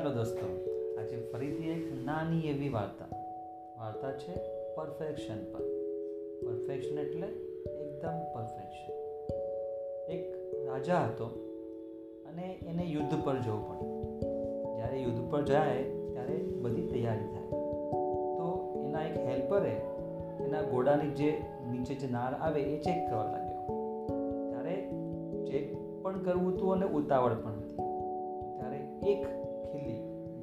ચાલો 0.00 0.14
દોસ્તો, 0.14 0.46
આજે 0.98 1.16
ફરીથી 1.32 1.70
એક 1.70 2.04
નાની 2.04 2.40
એવી 2.48 2.68
વાર્તા. 2.68 3.08
વાર્તા 3.80 4.12
છે 4.12 4.34
પરફેક્શન 4.74 5.52
પર. 5.52 5.60
પરફેક્શન 6.44 6.98
એટલે 6.98 7.26
એકદમ 7.72 8.16
પરફેક્શન 8.34 8.92
એક 10.10 10.22
રાજા 10.68 11.00
હતો 11.00 11.26
અને 12.26 12.58
એને 12.66 12.82
યુદ્ધ 12.82 13.24
પર 13.24 13.36
જવું 13.36 13.68
પડ્યું 13.68 14.20
જ્યારે 14.76 14.96
યુદ્ધ 15.02 15.30
પર 15.30 15.42
જાય, 15.44 15.82
ત્યારે 16.12 16.36
બધી 16.36 16.86
તૈયારી 16.86 17.28
થાય. 17.34 17.50
તો 18.38 18.46
એના 18.86 19.02
એક 19.02 19.18
હેલ્પરે 19.18 19.74
એના 20.46 20.62
ઘોડાની 20.62 21.10
જે 21.10 21.42
નીચે 21.70 21.94
જે 21.94 22.08
નાળ 22.08 22.34
આવે 22.34 22.60
એ 22.60 22.80
ચેક 22.80 23.10
કરવા 23.10 23.24
લાગ્યો. 23.24 23.60
ત્યારે 24.50 24.76
ચેક 25.46 25.76
પણ 26.02 26.22
કરવું 26.22 26.54
હતું 26.54 26.72
અને 26.72 26.86
ઉતાવળ 26.86 27.34
પણ 27.34 27.52
હતી. 27.52 27.76
ત્યારે 28.56 29.10
એક 29.12 29.40
ખીલી 29.70 29.99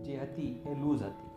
જે 0.08 0.18
હતી 0.24 0.52
એ 0.66 0.76
લૂઝ 0.82 1.04
હતી. 1.04 1.32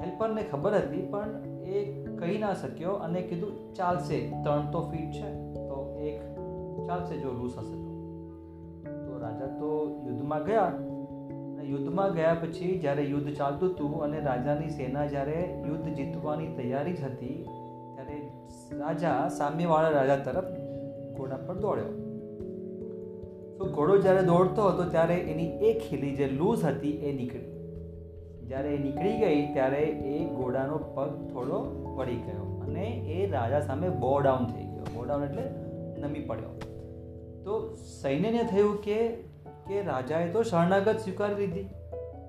હેલ્પરને 0.00 0.42
ખબર 0.52 0.74
હતી, 0.78 1.04
પણ 1.12 1.30
એ 1.66 1.84
કહી 2.18 2.38
ના 2.38 2.54
શક્યો 2.54 2.94
અને 3.06 3.20
કીધું, 3.22 3.54
ચાલશે, 3.74 4.18
ત્રણ 4.44 4.70
તો 4.70 4.80
ફીટ 4.90 5.12
છે, 5.12 5.30
તો 5.68 5.76
એક 6.00 6.18
ચાલશે 6.88 7.14
જો 7.22 7.32
લૂઝ 7.40 7.58
હશે 7.58 7.76
તો. 7.76 7.90
રાજા 9.20 9.52
તો 9.60 9.68
યુદ્ધમાં 10.06 10.42
ગયા 10.44 10.70
અને 10.70 11.62
યુદ્ધમાં 11.70 12.16
ગયા 12.16 12.34
પછી 12.42 12.72
જ્યારે 12.78 13.04
યુદ્ધ 13.04 13.30
ચાલતું 13.38 13.70
હતું 13.70 13.94
અને 14.04 14.18
રાજાની 14.20 14.70
સેના 14.70 15.06
જ્યારે 15.06 15.38
યુદ્ધ 15.68 15.88
જીતવાની 15.98 16.50
તૈયારી 16.56 16.92
જ 16.92 17.04
હતી, 17.04 17.38
ત્યારે 17.94 18.18
રાજા 18.78 19.20
સામેવાળા 19.38 19.94
રાજા 19.98 20.18
તરફ 20.26 20.50
ઘોડા 21.16 21.40
પર 21.46 21.56
દોડ્યો. 21.64 21.92
તો 23.58 23.64
ઘોડો 23.64 23.98
જ્યારે 23.98 24.22
દોડતો 24.22 24.68
હતો 24.68 24.84
ત્યારે 24.84 25.14
એની 25.14 25.48
એક 25.48 25.78
ખીલી 25.88 26.16
જે 26.16 26.26
લૂઝ 26.28 26.64
હતી 26.64 26.90
એ 26.90 27.12
નીકળી. 27.12 27.52
જ્યારે 28.46 28.74
એ 28.74 28.78
નીકળી 28.78 29.18
ગઈ 29.18 29.52
ત્યારે 29.52 29.82
એ 29.82 30.24
ઘોડાનો 30.24 30.76
પગ 30.76 31.28
થોડો 31.32 31.60
વળી 31.96 32.16
ગયો 32.16 32.62
અને 32.66 32.86
એ 32.86 33.30
રાજા 33.30 33.60
સામે 33.60 33.88
બો 33.88 34.20
ડાઉન 34.20 34.46
થઈ 34.46 34.64
ગયો. 34.64 34.84
બો 34.94 35.04
ડાઉન 35.04 35.24
એટલે 35.24 35.42
નમી 36.00 36.20
પડ્યો. 36.20 36.60
તો 37.44 37.74
સૈન્યને 38.02 38.48
થયું 38.52 38.82
કે 38.82 39.10
કે 39.66 39.82
રાજાએ 39.82 40.30
તો 40.32 40.42
શરણાગત 40.42 40.98
સ્વીકારી 40.98 41.34
લીધી. 41.34 41.60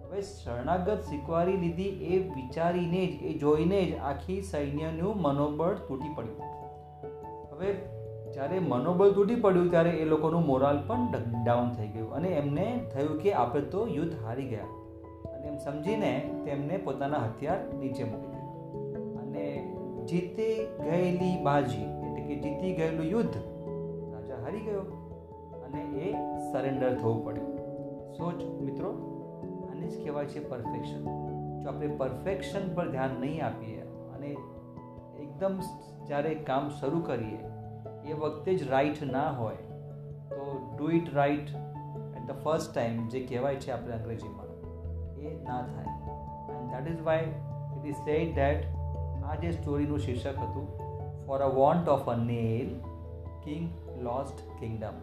હવે 0.05 0.21
શરણાગત 0.21 1.03
સ્વીકારી 1.07 1.57
લીધી 1.57 1.83
એ 1.83 2.17
વિચારીને 2.17 3.05
જ, 3.07 3.23
એ 3.23 3.37
જોઈને 3.37 3.85
જ 3.85 3.97
આખી 3.97 4.41
સૈન્યનું 4.41 5.21
મનોબળ 5.21 5.73
તૂટી 5.73 6.15
પડ્યું. 6.15 6.39
હવે 7.51 7.96
જ્યારે 8.37 8.59
મનોબળ 8.59 9.11
તૂટી 9.11 9.35
પડ્યું 9.35 9.69
ત્યારે 9.69 9.89
એ 9.89 10.05
લોકોનું 10.05 10.43
મોરાલ 10.45 10.79
પણ 10.87 11.07
ડાઉન 11.43 11.69
થઈ 11.69 11.87
ગયું 11.87 12.13
અને 12.13 12.27
એમને 12.29 12.65
થયું 12.93 13.21
કે 13.21 13.33
આપણે 13.33 13.61
તો 13.61 13.87
યુદ્ધ 13.87 14.25
હારી 14.25 14.45
ગયા. 14.45 14.67
અને 15.31 15.47
એમ 15.47 15.57
સમજીને 15.57 16.11
તેમને 16.45 16.77
પોતાના 16.77 17.17
હથિયાર 17.17 17.57
નીચે 17.79 18.03
મૂકી 18.03 18.27
દીધા. 18.27 19.21
અને 19.21 19.73
જીતી 20.05 20.67
ગયેલી 20.83 21.43
બાજી, 21.43 21.81
એટલે 21.81 22.21
કે 22.21 22.35
જીતી 22.35 22.75
ગયેલું 22.75 23.05
યુદ્ધ, 23.05 23.37
રાજા 24.13 24.39
હારી 24.43 24.59
ગયો 24.59 24.85
અને 25.65 25.83
એ 25.83 26.13
સરેન્ડર 26.51 26.95
થવું 26.95 27.25
પડ્યું. 27.25 27.57
સોચ 28.13 28.61
મિત્રો, 28.61 28.93
આને 29.71 29.87
જ 29.87 30.03
કહેવાય 30.03 30.25
છે 30.25 30.47
પરફેક્શન 30.49 31.03
જો 31.63 31.67
આપણે 31.67 31.87
પરફેક્શન 31.87 32.73
પર 32.75 32.89
ધ્યાન 32.89 33.09
નહીં 33.19 33.45
આપીએ 33.45 33.81
અને 34.15 34.31
એકદમ 35.19 35.61
જ્યારે 36.07 36.35
કામ 36.35 36.69
શરૂ 36.69 36.99
કરીએ 36.99 37.56
એ 38.09 38.13
વખતે 38.13 38.55
જ 38.55 38.69
રાઈટ 38.69 39.03
ના 39.11 39.29
હોય, 39.29 39.55
તો 40.29 40.75
do 40.77 40.89
it 40.89 41.15
right 41.15 41.49
at 42.17 42.27
the 42.27 42.31
first 42.43 42.73
time 42.73 43.07
જે 43.07 43.19
કહેવાય 43.19 43.55
છે 43.55 43.71
આપણે 43.71 43.93
અંગ્રેજીમાં, 43.93 44.47
એ 45.21 45.43
ના 45.43 45.61
થાય. 45.61 45.93
And 46.55 46.85
that 46.85 46.97
is 46.97 47.05
why 47.05 47.23
it 47.77 47.85
is 47.85 47.95
said 47.95 48.35
that 48.35 48.65
આ 49.23 49.35
જે 49.35 49.51
સ્ટોરીનું 49.51 49.99
શીર્ષક 49.99 50.37
હતું 50.37 50.67
for 51.25 51.39
a 51.39 51.47
want 51.47 51.89
of 51.89 52.09
a 52.09 52.15
nail 52.15 52.69
king 53.43 53.69
lost 54.01 54.59
kingdom 54.59 54.95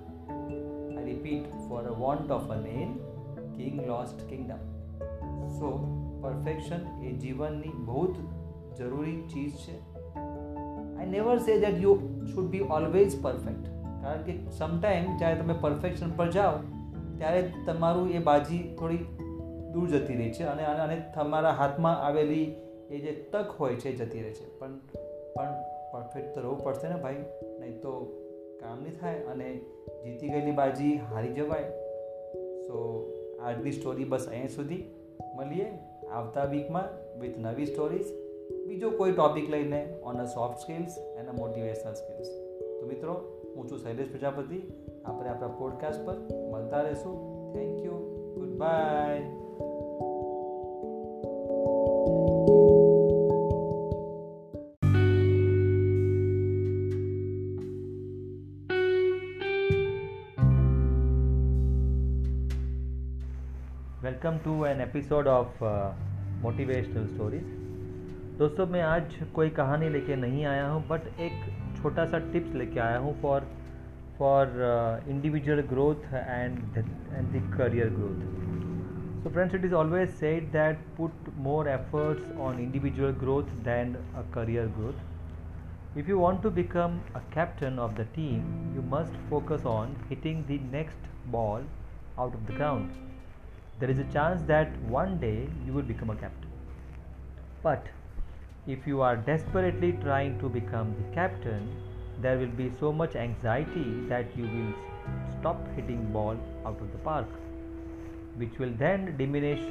I 0.97 1.05
repeat 1.05 1.51
for 1.69 1.83
a 1.83 1.93
want 1.93 2.31
of 2.31 2.51
a 2.51 2.55
nail 2.55 2.93
king 3.57 3.87
lost 3.87 4.29
kingdom 4.29 4.63
so 5.49 5.73
perfection 6.23 7.05
એ 7.05 7.13
જીવનની 7.13 7.69
બહુ 7.69 8.07
જ 8.07 8.17
જરૂરી 8.77 9.23
ચીજ 9.23 9.53
છે. 9.53 9.94
I 11.05 11.11
never 11.11 11.39
say 11.39 11.59
that 11.61 11.83
you 11.83 11.95
should 12.35 12.51
be 12.51 12.61
always 12.61 13.17
perfect 13.23 13.67
કારણ 14.03 14.23
કે 14.23 14.39
sometime 14.51 15.05
જ્યારે 15.19 15.37
તમે 15.41 15.55
પરફેક્શન 15.61 16.11
પર 16.17 16.31
જાઓ, 16.31 16.53
ત્યારે 17.19 17.53
તમારું 17.67 18.11
એ 18.11 18.19
બાજી 18.19 18.77
થોડી 18.79 18.97
દૂર 19.73 19.89
જતી 19.89 20.15
રહી 20.15 20.33
છે 20.33 20.43
અને 20.45 20.65
અને 20.65 21.03
તમારા 21.15 21.51
હાથમાં 21.51 22.03
આવેલી 22.03 22.45
એ 22.91 22.99
જે 22.99 23.13
તક 23.33 23.61
હોય 23.61 23.75
છે 23.75 23.97
જતી 23.97 24.23
રહે 24.23 24.31
છે. 24.31 24.59
પણ 24.59 24.77
પણ 25.37 25.55
પરફેક્ટ 25.93 26.35
તો 26.35 26.41
રહેવું 26.41 26.65
પડશે 26.65 26.89
ને 26.89 26.97
ભાઈ. 26.97 27.15
નહીં 27.61 27.81
તો 27.81 27.93
કામ 28.61 28.83
નહીં 28.83 28.99
થાય 29.01 29.15
અને 29.15 29.49
જીતી 30.05 30.29
ગયેલી 30.29 30.53
બાજી 30.53 30.97
હારી 30.97 31.29
જવાય. 31.29 31.71
સો 32.67 32.85
આજની 33.43 33.73
સ્ટોરી 33.73 34.05
બસ 34.05 34.29
અહીંયા 34.29 34.47
સુધી. 34.47 34.85
મળીએ 35.37 35.67
આવતા 36.13 36.45
વીકમાં 36.45 36.87
વિથ 37.21 37.39
નવી 37.39 37.67
સ્ટોરીઝ 37.67 38.07
બીજો 38.69 38.91
કોઈ 38.91 39.13
ટોપિક 39.13 39.51
લઈને 39.51 40.01
on 40.03 40.17
a 40.17 40.25
soft 40.25 40.59
skills 40.59 40.97
and 41.19 41.29
a 41.29 41.33
motivational 41.33 41.95
skills 41.95 42.29
તો 42.81 42.87
મિત્રો, 42.87 43.13
હું 43.57 43.71
છું 43.71 43.79
શૈલેષ 43.79 44.11
પ્રજાપતિ. 44.11 44.73
આપણે 45.05 45.29
આપણા 45.29 45.49
પોડકાસ્ટ 45.49 46.07
પર 46.07 46.17
મળતા 46.53 46.81
રહીશું. 46.81 47.17
Thank 47.53 47.85
you 47.85 47.93
goodbye 48.57 49.23
welcome 64.05 64.37
to 64.37 64.67
an 64.67 64.81
episode 64.81 65.29
of 65.29 65.63
motivational 66.43 67.07
stories 67.07 67.64
दोस्तों 68.38 68.66
मैं 68.68 68.82
आज 68.82 69.16
कोई 69.36 69.50
कहानी 69.58 69.90
लेके 69.90 70.16
नहीं 70.16 70.46
आया 70.46 70.68
हूँ 70.68 70.88
बट 70.88 71.08
एक 71.22 71.42
छोटा 71.82 72.06
सा 72.12 72.20
टिप्स 72.32 72.54
लेके 72.56 72.80
आया 72.80 72.98
हूँ 72.98 73.14
for 73.22 73.48
for 74.20 74.54
individual 75.10 75.62
growth 75.70 76.14
and 76.14 76.78
and 76.78 77.28
the 77.34 77.42
career 77.58 77.90
growth 77.96 79.24
so 79.24 79.30
friends 79.30 79.56
it 79.56 79.66
is 79.66 79.74
always 79.82 80.10
said 80.20 80.52
that 80.52 80.86
put 80.98 81.30
more 81.48 81.70
efforts 81.70 82.38
on 82.48 82.60
individual 82.60 83.12
growth 83.26 83.52
than 83.66 83.96
a 83.96 84.30
career 84.36 84.68
growth 84.78 85.08
if 86.00 86.10
you 86.10 86.18
want 86.18 86.44
to 86.44 86.50
become 86.56 86.98
a 87.20 87.22
captain 87.36 87.80
of 87.84 87.96
the 87.96 88.04
team 88.16 88.42
you 88.76 88.82
must 88.90 89.16
focus 89.30 89.64
on 89.72 89.96
hitting 90.10 90.44
the 90.50 90.58
next 90.74 91.08
ball 91.36 91.64
out 92.18 92.36
of 92.40 92.44
the 92.50 92.58
ground 92.60 93.00
there 93.80 93.90
is 93.90 94.00
a 94.00 94.08
chance 94.14 94.42
that 94.44 94.78
one 94.84 95.18
day 95.20 95.48
you 95.66 95.72
will 95.72 95.82
become 95.84 96.10
a 96.10 96.16
captain. 96.16 96.52
But 97.64 97.88
if 98.67 98.87
you 98.87 99.03
are 99.03 99.17
desperately 99.17 99.93
trying 100.03 100.39
to 100.39 100.49
become 100.49 100.95
the 100.99 101.15
captain, 101.15 101.69
there 102.23 102.39
will 102.39 102.55
be 102.61 102.71
so 102.81 102.91
much 102.91 103.15
anxiety 103.15 104.07
that 104.09 104.27
you 104.37 104.45
will 104.45 104.73
stop 105.39 105.59
hitting 105.77 106.03
ball 106.13 106.39
out 106.65 106.81
of 106.81 106.91
the 106.93 106.99
park, 106.99 107.27
which 108.37 108.59
will 108.59 108.73
then 108.79 109.15
diminish 109.19 109.63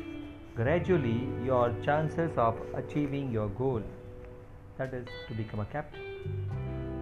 gradually 0.55 1.27
your 1.43 1.73
chances 1.83 2.37
of 2.37 2.55
achieving 2.75 3.31
your 3.31 3.49
goal, 3.49 3.81
that 4.77 4.93
is 4.93 5.07
to 5.27 5.33
become 5.33 5.61
a 5.61 5.65
captain. 5.65 6.01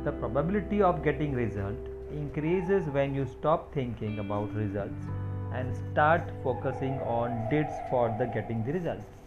The 0.05 0.13
probability 0.13 0.81
of 0.81 1.03
getting 1.03 1.33
result 1.33 1.75
increases 2.13 2.87
when 2.87 3.13
you 3.13 3.25
stop 3.25 3.73
thinking 3.73 4.19
about 4.19 4.53
results 4.55 5.05
and 5.53 5.75
start 5.91 6.23
focusing 6.41 6.99
on 7.01 7.49
deeds 7.49 7.73
for 7.89 8.15
the 8.17 8.27
getting 8.27 8.63
the 8.63 8.71
results 8.71 9.20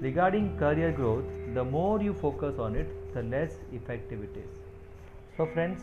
regarding 0.00 0.56
career 0.58 0.92
growth 0.92 1.24
the 1.54 1.64
more 1.64 2.02
you 2.02 2.12
focus 2.12 2.58
on 2.58 2.76
it 2.76 2.88
the 3.14 3.22
less 3.22 3.58
effective 3.72 4.22
it 4.22 4.36
is 4.36 4.58
so 5.36 5.46
friends 5.54 5.82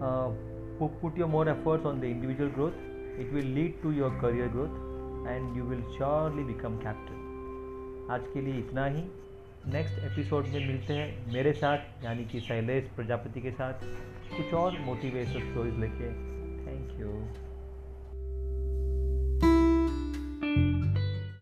uh, 0.00 0.30
put 1.00 1.16
your 1.16 1.28
more 1.28 1.48
efforts 1.48 1.84
on 1.84 2.00
the 2.00 2.06
individual 2.06 2.48
growth 2.48 2.74
it 3.18 3.32
will 3.32 3.50
lead 3.58 3.82
to 3.82 3.90
your 3.92 4.10
career 4.20 4.48
growth 4.48 4.76
and 5.28 5.54
you 5.54 5.64
will 5.64 5.82
surely 5.96 6.44
become 6.54 6.78
captain 6.82 7.24
आज 8.10 8.22
के 8.34 8.40
लिए 8.40 8.58
इतना 8.58 8.84
ही 8.84 9.02
next 9.72 9.98
episode 10.04 10.46
में 10.52 10.66
मिलते 10.66 10.94
हैं 10.94 11.32
मेरे 11.32 11.52
साथ 11.52 12.04
यानी 12.04 12.24
कि 12.30 12.40
शैलेश 12.40 12.88
प्रजापति 12.96 13.40
के 13.40 13.50
साथ 13.58 13.84
कुछ 14.36 14.54
और 14.62 14.78
मोटिवेशनल 14.86 15.50
स्टोरीज 15.50 15.78
लेके 15.80 16.08
थैंक 16.66 17.00
यू 17.00 17.47